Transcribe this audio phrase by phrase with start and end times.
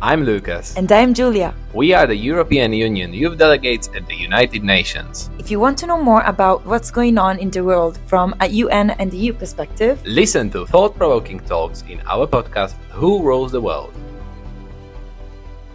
[0.00, 0.76] I'm Lukas.
[0.76, 1.52] And I'm Giulia.
[1.74, 5.28] We are the European Union youth delegates at the United Nations.
[5.40, 8.46] If you want to know more about what's going on in the world from a
[8.46, 13.60] UN and EU perspective, listen to thought provoking talks in our podcast, Who Rules the
[13.60, 13.92] World?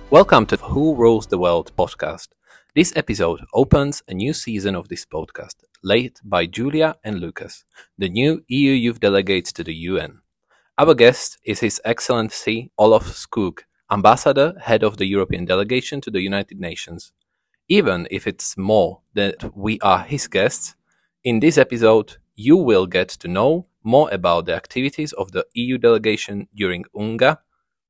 [0.09, 2.29] Welcome to Who Rules the World podcast.
[2.75, 7.65] This episode opens a new season of this podcast, led by Giulia and Lukas,
[7.97, 10.21] the new EU youth delegates to the UN.
[10.77, 16.21] Our guest is His Excellency Olof Skoog, Ambassador, Head of the European Delegation to the
[16.21, 17.11] United Nations.
[17.67, 20.75] Even if it's more that we are his guests,
[21.23, 25.77] in this episode you will get to know more about the activities of the EU
[25.77, 27.37] delegation during UNGA.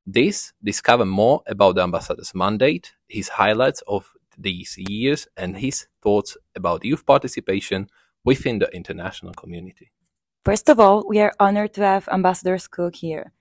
[0.06, 6.36] This, discover more about the ambassador's mandate, his highlights of these years, and his thoughts
[6.56, 7.88] about youth participation
[8.26, 9.92] within the international community.
[10.44, 13.32] First of all, we are honored to have Ambassador Skoog here.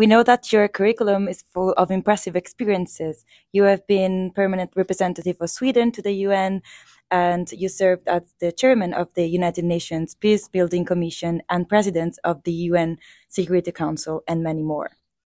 [0.00, 3.26] We know that your curriculum is full of impressive experiences.
[3.52, 6.62] You have been permanent representative of Sweden to the UN,
[7.10, 12.18] and you served as the chairman of the United Nations Peace Building Commission and president
[12.24, 12.96] of the UN
[13.28, 14.92] Security Council, and many more.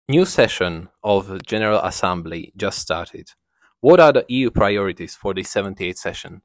[0.09, 3.33] New session of General Assembly just started.
[3.81, 6.41] What are the EU priorities for the 78th session?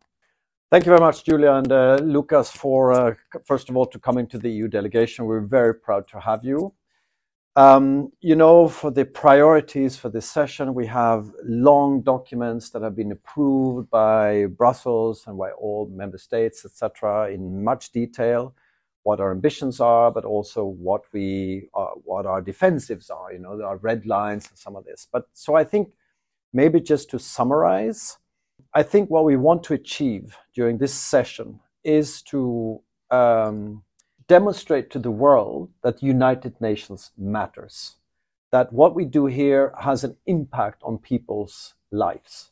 [0.72, 3.14] Thank you very much, Giulia and uh, Lukas, for uh,
[3.46, 5.26] first of all to coming to the EU delegation.
[5.26, 6.74] We're very proud to have you.
[7.58, 12.96] Um, you know, for the priorities for this session, we have long documents that have
[12.96, 18.56] been approved by Brussels and by all member states, etc., in much detail.
[19.04, 23.34] What our ambitions are, but also what we uh, what our defensives are.
[23.34, 25.08] You know, our red lines and some of this.
[25.12, 25.94] But so I think
[26.54, 28.18] maybe just to summarize
[28.74, 33.84] I think what we want to achieve during this session is to um,
[34.28, 37.96] demonstrate to the world that United Nations matters,
[38.52, 42.52] that what we do here has an impact on people's lives.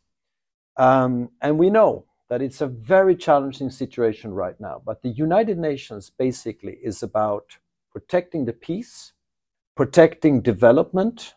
[0.78, 5.58] Um, and we know that it's a very challenging situation right now, but the United
[5.58, 7.58] Nations basically is about
[7.92, 9.13] protecting the peace,
[9.75, 11.36] protecting development,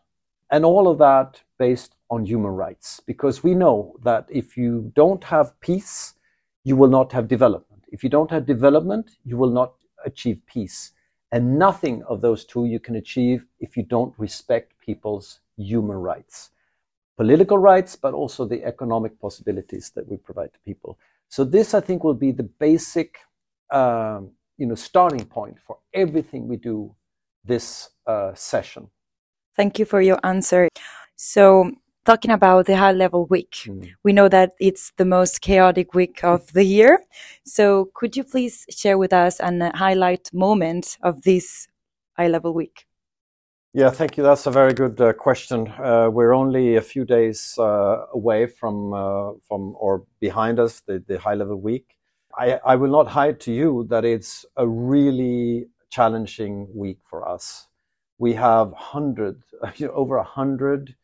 [0.50, 3.00] and all of that based on human rights.
[3.00, 6.14] Because we know that if you don't have peace,
[6.64, 7.84] you will not have development.
[7.90, 10.92] If you don't have development, you will not achieve peace.
[11.30, 16.50] And nothing of those two you can achieve if you don't respect people's human rights.
[17.16, 20.98] Political rights, but also the economic possibilities that we provide to people.
[21.28, 23.18] So this, I think, will be the basic,
[23.70, 26.94] um, you know, starting point for everything we do
[27.44, 28.88] this uh, session.
[29.56, 30.68] Thank you for your answer.
[31.16, 31.72] So,
[32.08, 33.92] talking about the high level week, mm.
[34.02, 37.00] we know that it's the most chaotic week of the year.
[37.44, 41.68] So, could you please share with us an highlight moment of this
[42.16, 42.86] high level week?
[43.74, 44.22] Yeah, thank you.
[44.22, 45.68] That's a very good uh, question.
[45.68, 51.04] Uh, we're only a few days uh, away from uh, from or behind us the,
[51.06, 51.86] the high level week.
[52.38, 57.68] I, I will not hide to you that it's a really challenging week for us
[58.18, 59.42] we have hundred,
[59.76, 60.94] you know, over a hundred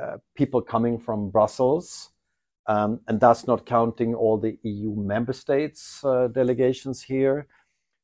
[0.00, 2.10] uh, people coming from Brussels,
[2.66, 7.46] um, and that's not counting all the EU member states uh, delegations here.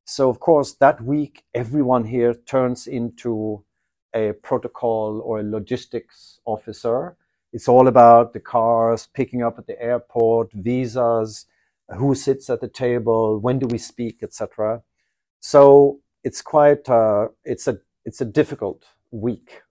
[0.05, 3.65] So of course, that week, everyone here turns into
[4.15, 7.17] a protocol or a logistics officer.
[7.53, 11.47] It's all about the cars picking up at the airport, visas,
[11.97, 14.83] who sits at the table, when do we speak, etc.
[15.41, 19.63] So it's quite uh, it's a it's a difficult week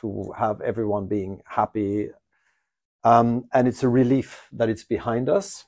[0.00, 2.10] to have everyone being happy.
[3.04, 5.64] Um, and it's a relief that it's behind us.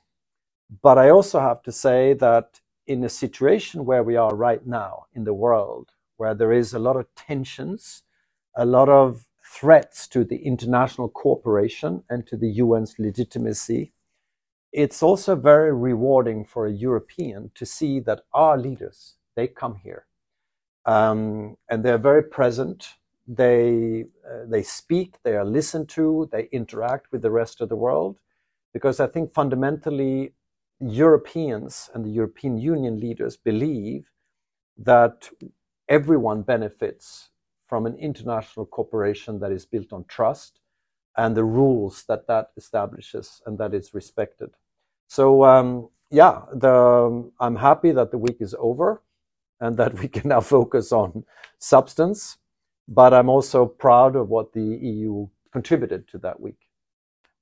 [0.82, 5.06] But I also have to say that in a situation where we are right now
[5.14, 8.02] in the world, where there is a lot of tensions,
[8.56, 13.92] a lot of threats to the international cooperation and to the UN's legitimacy,
[14.72, 20.06] it's also very rewarding for a European to see that our leaders, they come here
[20.86, 22.88] um, and they're very present.
[23.28, 27.76] They uh, they speak, they are listened to, they interact with the rest of the
[27.76, 28.20] world,
[28.74, 30.34] because I think fundamentally
[30.80, 34.10] Europeans and the European Union leaders believe
[34.78, 35.30] that
[35.88, 37.30] everyone benefits
[37.68, 40.60] from an international cooperation that is built on trust
[41.16, 44.50] and the rules that that establishes and that is respected.
[45.08, 49.02] So um, yeah, the, I'm happy that the week is over
[49.60, 51.24] and that we can now focus on
[51.58, 52.38] substance.
[52.88, 56.58] But I'm also proud of what the EU contributed to that week.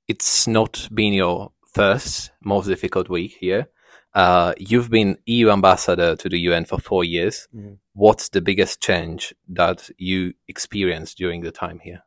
[0.08, 3.69] It's not been your first most difficult week here.
[4.14, 7.46] Uh, you've been EU ambassador to the UN for four years.
[7.54, 7.75] Mm-hmm.
[7.93, 12.02] What's the biggest change that you experienced during the time here?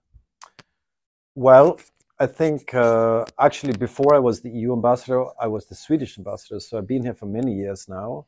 [1.35, 1.79] Well,
[2.19, 6.59] I think uh, actually before I was the EU ambassador, I was the Swedish ambassador.
[6.59, 8.25] So I've been here for many years now.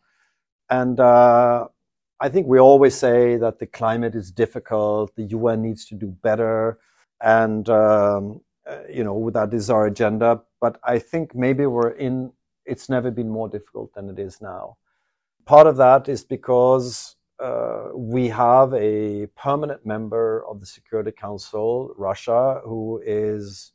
[0.69, 1.67] And uh,
[2.21, 6.07] I think we always say that the climate is difficult, the UN needs to do
[6.07, 6.77] better.
[7.19, 10.41] And, um, uh, you know, that is our agenda.
[10.59, 12.31] But I think maybe we're in,
[12.63, 14.77] it's never been more difficult than it is now.
[15.45, 21.91] Part of that is because uh, we have a permanent member of the Security Council,
[21.97, 23.73] Russia, who is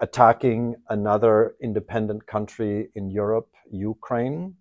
[0.00, 4.54] attacking another independent country in Europe, Ukraine.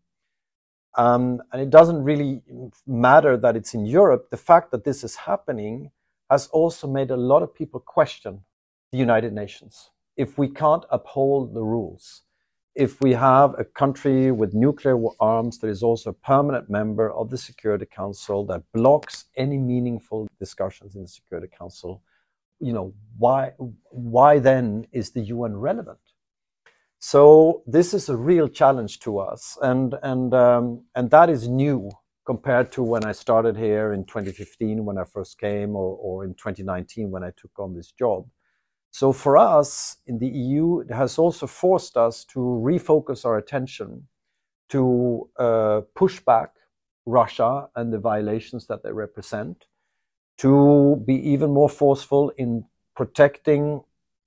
[0.97, 2.41] Um, and it doesn't really
[2.87, 4.29] matter that it's in Europe.
[4.31, 5.91] The fact that this is happening
[6.29, 8.41] has also made a lot of people question
[8.91, 9.91] the United Nations.
[10.15, 12.23] If we can't uphold the rules,
[12.73, 17.29] if we have a country with nuclear arms that is also a permanent member of
[17.29, 22.01] the Security Council that blocks any meaningful discussions in the Security Council,
[22.59, 23.53] you know, why,
[23.91, 25.99] why then is the UN relevant?
[26.99, 31.91] So this is a real challenge to us, and and um, and that is new
[32.25, 36.33] compared to when I started here in 2015 when I first came, or, or in
[36.33, 38.27] 2019 when I took on this job.
[38.91, 44.07] So for us in the EU, it has also forced us to refocus our attention
[44.69, 46.51] to uh, push back
[47.05, 49.65] Russia and the violations that they represent,
[50.39, 52.65] to be even more forceful in
[52.95, 53.83] protecting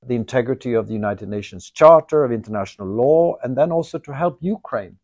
[0.07, 4.39] the integrity of the United Nations Charter of International Law, and then also to help
[4.41, 4.97] Ukraine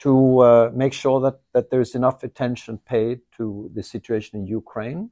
[0.00, 5.10] to uh, make sure that, that there's enough attention paid to the situation in Ukraine.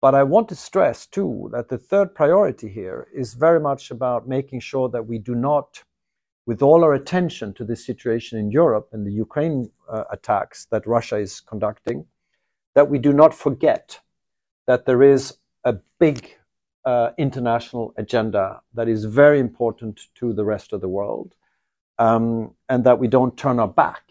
[0.00, 4.28] But I want to stress too that the third priority here is very much about
[4.28, 5.82] making sure that we do not,
[6.46, 10.86] with all our attention to the situation in Europe and the Ukraine uh, attacks that
[10.86, 12.06] Russia is conducting,
[12.74, 14.00] that we do not forget
[14.66, 16.36] that there is a big
[16.84, 21.34] uh, international agenda that is very important to the rest of the world,
[21.98, 24.02] um, and that we don't turn our back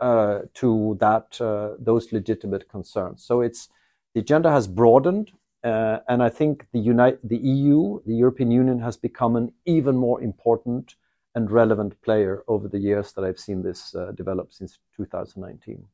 [0.00, 3.24] uh, to that uh, those legitimate concerns.
[3.24, 3.68] So it's
[4.14, 5.32] the agenda has broadened,
[5.62, 9.96] uh, and I think the United, the EU, the European Union, has become an even
[9.96, 10.96] more important
[11.34, 15.86] and relevant player over the years that I've seen this uh, develop since 2019.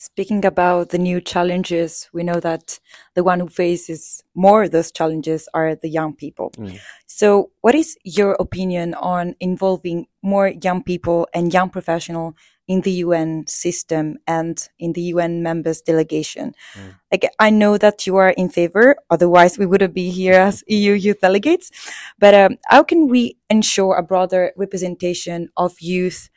[0.00, 2.78] Speaking about the new challenges, we know that
[3.14, 6.52] the one who faces more of those challenges are the young people.
[6.56, 6.78] Mm.
[7.08, 12.34] So, what is your opinion on involving more young people and young professionals
[12.68, 16.54] in the UN system and in the UN members delegation?
[16.74, 16.94] Mm.
[17.10, 20.92] Like, I know that you are in favor, otherwise we wouldn't be here as EU
[20.92, 21.72] youth delegates.
[22.20, 26.30] But um, how can we ensure a broader representation of youth?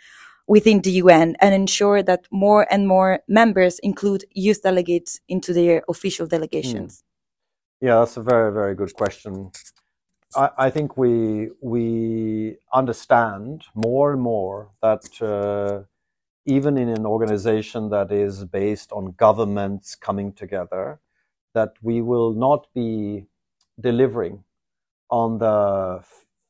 [0.47, 5.83] Within the UN and ensure that more and more members include youth delegates into their
[5.87, 6.99] official delegations?
[6.99, 7.87] Mm.
[7.87, 9.51] Yeah, that's a very, very good question.
[10.35, 15.83] I, I, think we we understand more and more that uh,
[16.45, 20.99] even in an organization that is based on governments coming together,
[21.53, 23.25] that we will not be
[23.79, 24.43] delivering
[25.09, 26.03] on the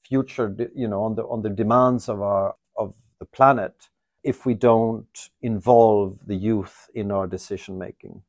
[0.07, 3.75] future, you know, on the on the demands of our of the planet
[4.23, 8.23] if we don't involve the youth in our decision making.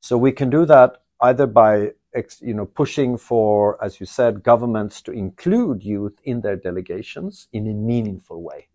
[0.00, 0.90] So we can do that
[1.22, 1.92] either by
[2.40, 7.66] you know pushing for as you said governments to include youth in their delegations in
[7.66, 8.68] a meaningful way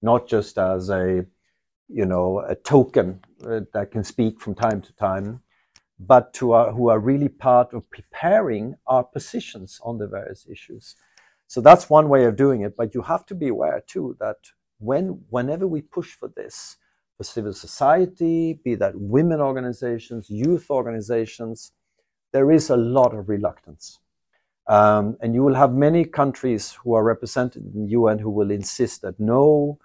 [0.00, 1.26] not just as a
[1.88, 5.40] you know a token uh, that can speak from time to time
[5.98, 10.96] but to our, who are really part of preparing our positions on the various issues
[11.46, 14.38] so that's one way of doing it but you have to be aware too that
[14.78, 16.76] when whenever we push for this
[17.16, 21.72] for civil society, be that women organizations, youth organizations,
[22.32, 23.98] there is a lot of reluctance.
[24.68, 28.50] Um, and you will have many countries who are represented in the UN who will
[28.50, 29.78] insist that no,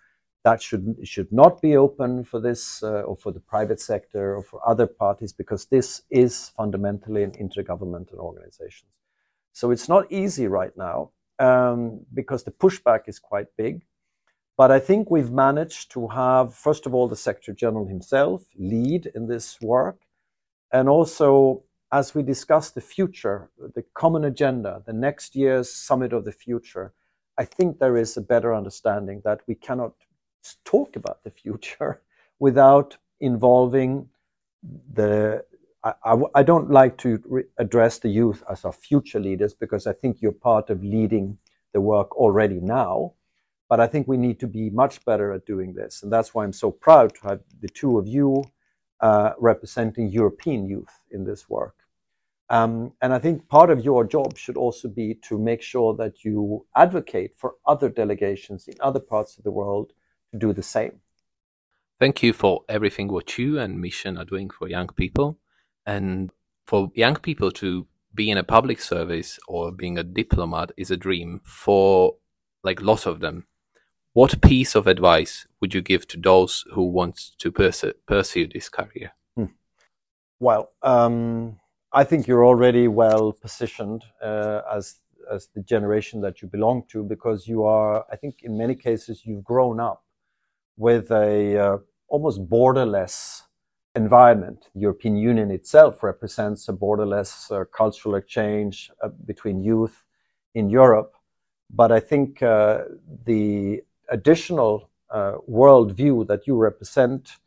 [0.44, 4.42] that should should not be open for this uh, or for the private sector or
[4.42, 8.88] for other parties because this is fundamentally an intergovernmental organization.
[9.54, 13.86] So it's not easy right now um, because the pushback is quite big.
[14.62, 19.08] But I think we've managed to have, first of all, the Secretary General himself lead
[19.16, 20.02] in this work.
[20.72, 26.26] And also, as we discuss the future, the common agenda, the next year's summit of
[26.26, 26.94] the future,
[27.40, 29.94] I think there is a better understanding that we cannot
[30.64, 32.04] talk about the future
[32.40, 34.10] without involving
[34.94, 35.44] the
[35.84, 39.88] I, I, I, don't like to re- address the youth as our future leaders because
[39.88, 41.40] I think you're part of leading
[41.74, 43.14] the work already now.
[43.72, 46.04] But I think we need to be much better at doing this.
[46.04, 48.44] And that's why I'm so proud to have the two of you
[49.00, 51.76] uh, representing European youth in this work.
[52.50, 56.26] Um, and I think part of your job should also be to make sure that
[56.26, 59.94] you advocate for other delegations in other parts of the world
[60.34, 61.00] to do the same.
[61.98, 65.40] Thank you for everything what you and Mission are doing for young people
[65.86, 66.30] and
[66.68, 70.98] for young people to be in a public service or being a diplomat is a
[70.98, 72.18] dream for
[72.66, 73.46] like lots of them.
[74.14, 78.68] What piece of advice would you give to those who want to pursue, pursue this
[78.68, 79.14] career?
[79.36, 79.46] Hmm.
[80.40, 81.60] Well, um,
[81.94, 85.00] I think you're already well positioned uh, as
[85.32, 88.06] as the generation that you belong to because you are.
[88.12, 90.04] I think in many cases you've grown up
[90.76, 91.78] with a uh,
[92.10, 93.44] almost borderless
[93.96, 94.68] environment.
[94.74, 100.04] The European Union itself represents a borderless uh, cultural exchange uh, between youth
[100.54, 101.14] in Europe,
[101.70, 102.84] but I think uh,
[103.26, 107.38] the additional uh, world view that you represent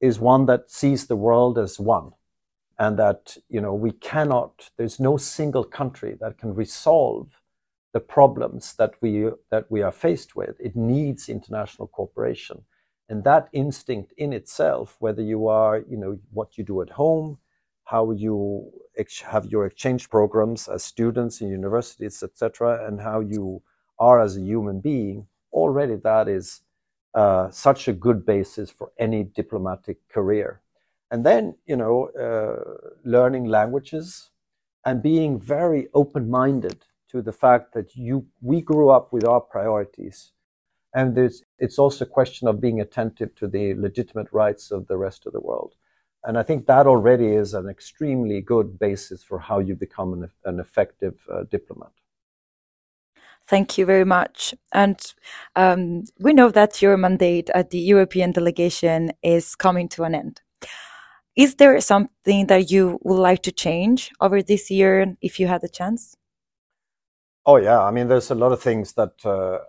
[0.00, 2.12] is one that sees the world as one
[2.78, 7.40] and that you know we cannot there's no single country that can resolve
[7.92, 10.54] the problems that we that we are faced with.
[10.60, 12.64] It needs international cooperation.
[13.08, 17.38] And that instinct in itself whether you are you know what you do at home
[17.84, 23.62] how you ex- have your exchange programs as students in universities etc and how you
[23.98, 26.62] are as a human being already that is
[27.14, 30.60] uh, such a good basis for any diplomatic career.
[31.10, 34.30] And then you know uh, learning languages
[34.84, 40.32] and being very open-minded to the fact that you we grew up with our priorities.
[40.94, 44.96] And there's, it's also a question of being attentive to the legitimate rights of the
[44.96, 45.74] rest of the world.
[46.24, 50.30] And i think that already is an extremely good basis for how you become an,
[50.44, 51.92] an effective uh, diplomat
[53.48, 54.54] Thank you very much.
[54.72, 55.00] And
[55.56, 60.42] um, we know that your mandate at the European delegation is coming to an end.
[61.34, 65.62] Is there something that you would like to change over this year if you had
[65.62, 66.16] the chance?
[67.46, 69.60] Oh yeah, I mean, there's a lot of things that uh,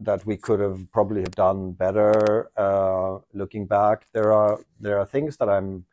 [0.00, 2.50] that we could have probably have done better.
[2.56, 5.84] Uh, looking back, there are there are things that I'm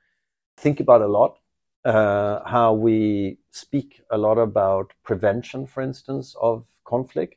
[0.58, 1.38] thinking about a lot.
[1.86, 7.36] Uh, how we speak a lot about prevention, for instance, of conflict.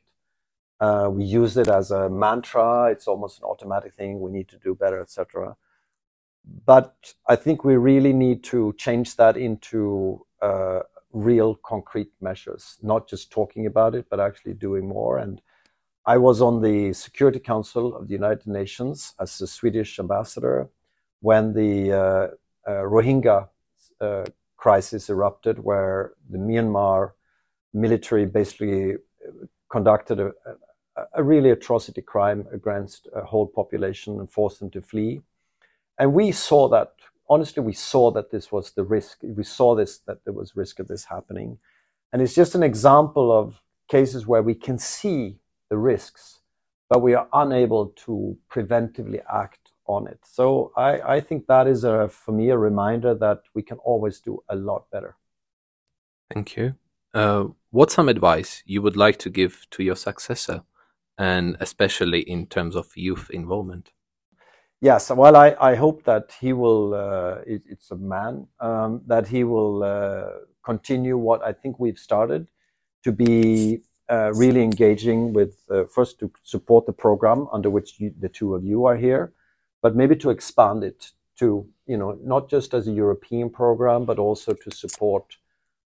[0.79, 2.89] Uh, we use it as a mantra.
[2.91, 4.19] It's almost an automatic thing.
[4.19, 5.55] We need to do better, etc
[6.65, 10.79] but I think we really need to change that into uh,
[11.11, 15.17] real concrete measures, not just talking about it, but actually doing more.
[15.19, 15.41] And
[16.05, 20.69] I was on the Security Council of the United Nations as the Swedish ambassador
[21.19, 22.27] when the uh,
[22.67, 23.49] uh, Rohingya
[23.99, 24.25] uh,
[24.57, 27.11] crisis erupted, where the Myanmar
[27.73, 28.95] military basically
[29.69, 30.31] conducted a,
[31.13, 35.21] a really atrocity crime against a whole population and forced them to flee.
[35.97, 36.93] And we saw that
[37.29, 39.19] honestly we saw that this was the risk.
[39.23, 41.57] We saw this that there was risk of this happening.
[42.11, 45.37] And it's just an example of cases where we can see
[45.69, 46.41] the risks
[46.91, 50.19] but we are unable to preventively act on it.
[50.23, 54.19] So i, I think that is a, for me a reminder that we can always
[54.19, 55.15] do a lot better.
[56.33, 56.75] Thank you
[57.13, 60.63] uh, what's some advice you would like to give to your successor
[61.17, 63.91] and especially in terms of youth involvement?
[64.81, 69.27] Yes, well, I, I hope that he will, uh, it, it's a man, um, that
[69.27, 70.25] he will uh,
[70.65, 72.47] continue what I think we've started
[73.03, 78.11] to be uh, really engaging with, uh, first to support the program under which you,
[78.19, 79.33] the two of you are here,
[79.83, 84.17] but maybe to expand it to, you know, not just as a European program, but
[84.17, 85.37] also to support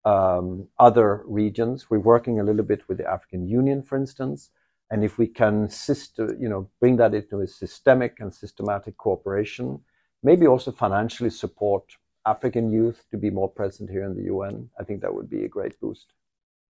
[0.06, 1.90] um, other regions.
[1.90, 4.52] We're working a little bit with the African Union, for instance,
[4.92, 9.82] and if we can system, you know, bring that into a systemic and systematic cooperation,
[10.24, 11.84] maybe also financially support
[12.26, 15.44] African youth to be more present here in the UN, I think that would be
[15.46, 16.14] a great boost.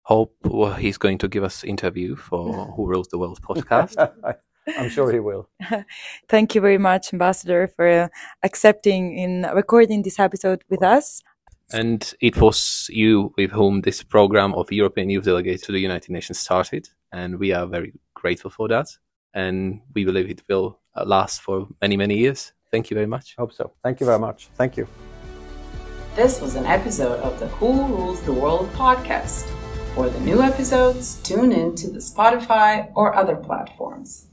[0.03, 3.95] Hope well, he's going to give us interview for Who Rules the World podcast.
[4.77, 5.49] I'm sure he will.
[6.29, 8.09] Thank you very much, Ambassador, for
[8.43, 11.21] accepting in recording this episode with us.
[11.73, 16.11] And it was you with whom this program of European Youth Delegates to the United
[16.11, 16.89] Nations started.
[17.11, 18.87] And we are very grateful for that.
[19.33, 22.53] And we believe it will uh, last for many, many years.
[22.71, 23.35] Thank you very much.
[23.37, 23.73] Hope so.
[23.83, 24.47] Thank you very much.
[24.55, 24.87] Thank you.
[26.15, 29.45] This was an episode of the Who Rules the World podcast.
[29.95, 34.23] For the new episodes, tune in to the Spotify or other platforms.